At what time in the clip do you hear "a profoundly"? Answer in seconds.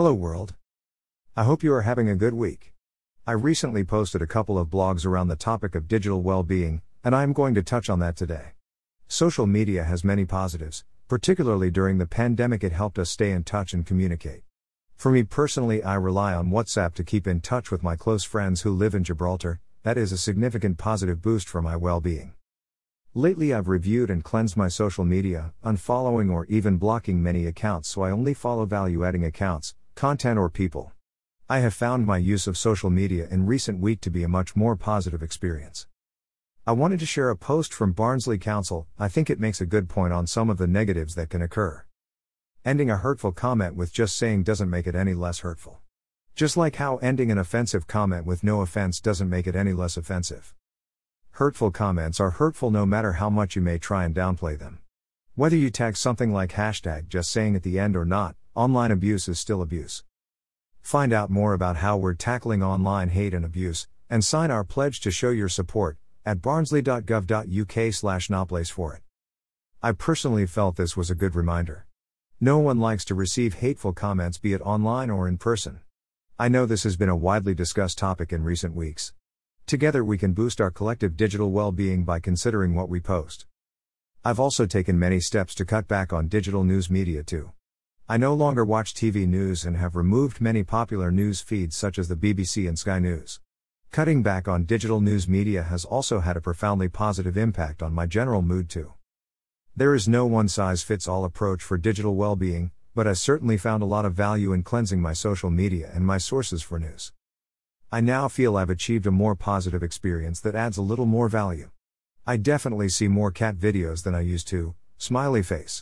96.36-96.88